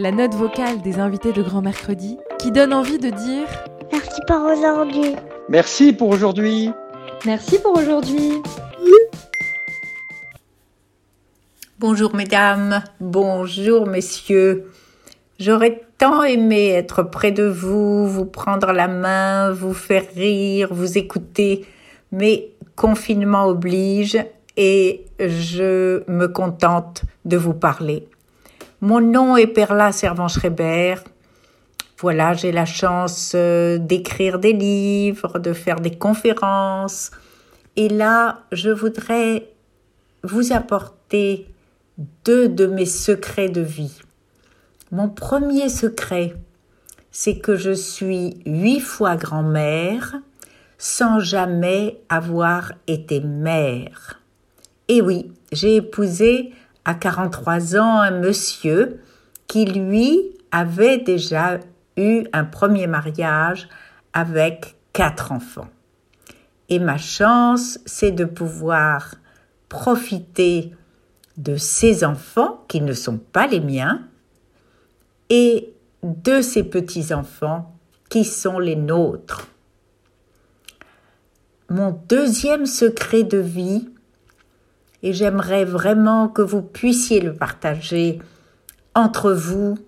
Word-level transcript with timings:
la 0.00 0.12
note 0.12 0.34
vocale 0.34 0.80
des 0.80 0.98
invités 0.98 1.30
de 1.30 1.42
Grand 1.42 1.60
Mercredi 1.60 2.16
qui 2.38 2.50
donne 2.50 2.72
envie 2.72 2.98
de 2.98 3.10
dire 3.10 3.46
Merci 3.92 4.20
pour 4.26 4.46
aujourd'hui. 4.46 5.14
Merci 5.50 5.92
pour 5.92 6.08
aujourd'hui. 6.08 6.70
Merci 7.26 7.58
pour 7.58 7.76
aujourd'hui. 7.76 8.40
Bonjour 11.78 12.14
mesdames, 12.14 12.82
bonjour 12.98 13.86
messieurs. 13.86 14.70
J'aurais 15.38 15.82
tant 15.98 16.22
aimé 16.22 16.68
être 16.68 17.02
près 17.02 17.30
de 17.30 17.44
vous, 17.44 18.08
vous 18.08 18.24
prendre 18.24 18.72
la 18.72 18.88
main, 18.88 19.52
vous 19.52 19.74
faire 19.74 20.04
rire, 20.16 20.68
vous 20.70 20.96
écouter, 20.96 21.66
mais 22.10 22.52
confinement 22.74 23.44
oblige 23.48 24.18
et 24.56 25.04
je 25.18 26.10
me 26.10 26.26
contente 26.26 27.02
de 27.26 27.36
vous 27.36 27.54
parler. 27.54 28.08
Mon 28.82 29.02
nom 29.02 29.36
est 29.36 29.46
Perla 29.46 29.92
Servan-Schreiber. 29.92 30.94
Voilà, 31.98 32.32
j'ai 32.32 32.50
la 32.50 32.64
chance 32.64 33.32
euh, 33.34 33.76
d'écrire 33.76 34.38
des 34.38 34.54
livres, 34.54 35.38
de 35.38 35.52
faire 35.52 35.80
des 35.80 35.98
conférences. 35.98 37.10
Et 37.76 37.90
là, 37.90 38.40
je 38.52 38.70
voudrais 38.70 39.48
vous 40.24 40.54
apporter 40.54 41.46
deux 42.24 42.48
de 42.48 42.64
mes 42.64 42.86
secrets 42.86 43.50
de 43.50 43.60
vie. 43.60 44.00
Mon 44.92 45.10
premier 45.10 45.68
secret, 45.68 46.34
c'est 47.10 47.38
que 47.38 47.56
je 47.56 47.72
suis 47.72 48.40
huit 48.46 48.80
fois 48.80 49.16
grand-mère 49.16 50.14
sans 50.78 51.20
jamais 51.20 52.00
avoir 52.08 52.72
été 52.86 53.20
mère. 53.20 54.22
Et 54.88 55.02
oui, 55.02 55.30
j'ai 55.52 55.76
épousé 55.76 56.54
à 56.84 56.94
43 56.94 57.76
ans 57.76 58.00
un 58.00 58.10
monsieur 58.10 59.00
qui, 59.46 59.64
lui, 59.64 60.36
avait 60.50 60.98
déjà 60.98 61.60
eu 61.96 62.24
un 62.32 62.44
premier 62.44 62.86
mariage 62.86 63.68
avec 64.12 64.76
quatre 64.92 65.32
enfants. 65.32 65.68
Et 66.68 66.78
ma 66.78 66.98
chance, 66.98 67.78
c'est 67.84 68.12
de 68.12 68.24
pouvoir 68.24 69.16
profiter 69.68 70.72
de 71.36 71.56
ces 71.56 72.04
enfants 72.04 72.64
qui 72.68 72.80
ne 72.80 72.92
sont 72.92 73.18
pas 73.18 73.46
les 73.46 73.60
miens 73.60 74.06
et 75.28 75.72
de 76.02 76.40
ces 76.40 76.64
petits-enfants 76.64 77.74
qui 78.08 78.24
sont 78.24 78.58
les 78.58 78.76
nôtres. 78.76 79.48
Mon 81.68 81.92
deuxième 82.08 82.66
secret 82.66 83.22
de 83.22 83.38
vie, 83.38 83.88
et 85.02 85.12
j'aimerais 85.12 85.64
vraiment 85.64 86.28
que 86.28 86.42
vous 86.42 86.62
puissiez 86.62 87.20
le 87.20 87.34
partager 87.34 88.18
entre 88.94 89.32
vous, 89.32 89.78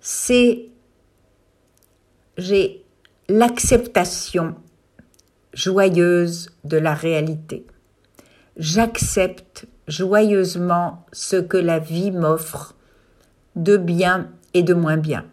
c'est 0.00 0.68
j'ai 2.38 2.82
l'acceptation 3.28 4.54
joyeuse 5.52 6.50
de 6.64 6.78
la 6.78 6.94
réalité. 6.94 7.66
J'accepte 8.56 9.66
joyeusement 9.86 11.04
ce 11.12 11.36
que 11.36 11.56
la 11.56 11.78
vie 11.78 12.10
m'offre 12.10 12.74
de 13.56 13.76
bien 13.76 14.30
et 14.54 14.62
de 14.62 14.74
moins 14.74 14.96
bien. 14.96 15.26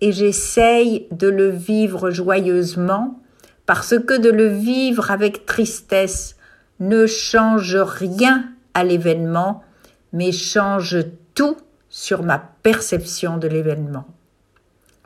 Et 0.00 0.12
j'essaye 0.12 1.08
de 1.10 1.28
le 1.28 1.48
vivre 1.48 2.10
joyeusement 2.10 3.20
parce 3.66 3.98
que 3.98 4.18
de 4.18 4.30
le 4.30 4.46
vivre 4.46 5.10
avec 5.10 5.44
tristesse 5.44 6.36
ne 6.80 7.06
change 7.06 7.76
rien 7.76 8.44
à 8.74 8.84
l'événement, 8.84 9.64
mais 10.12 10.32
change 10.32 10.98
tout 11.34 11.56
sur 11.88 12.22
ma 12.22 12.38
perception 12.62 13.36
de 13.36 13.48
l'événement. 13.48 14.06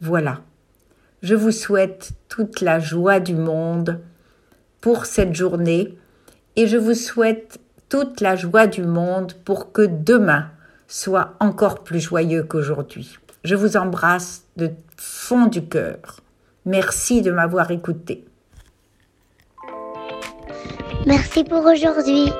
Voilà. 0.00 0.40
Je 1.22 1.34
vous 1.34 1.52
souhaite 1.52 2.12
toute 2.28 2.60
la 2.60 2.78
joie 2.78 3.20
du 3.20 3.34
monde 3.34 4.00
pour 4.80 5.06
cette 5.06 5.34
journée 5.34 5.96
et 6.56 6.66
je 6.66 6.76
vous 6.76 6.94
souhaite 6.94 7.60
toute 7.88 8.20
la 8.20 8.36
joie 8.36 8.66
du 8.66 8.82
monde 8.82 9.32
pour 9.44 9.72
que 9.72 9.82
demain 9.82 10.50
soit 10.88 11.34
encore 11.40 11.82
plus 11.82 12.00
joyeux 12.00 12.42
qu'aujourd'hui. 12.42 13.18
Je 13.44 13.54
vous 13.54 13.76
embrasse 13.76 14.44
de 14.56 14.70
fond 14.96 15.46
du 15.46 15.66
cœur. 15.66 16.20
Merci 16.66 17.22
de 17.22 17.30
m'avoir 17.30 17.70
écouté. 17.70 18.24
Merci 21.06 21.44
pour 21.44 21.64
aujourd'hui. 21.64 22.30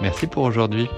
Merci 0.00 0.26
pour 0.26 0.44
aujourd'hui. 0.44 0.88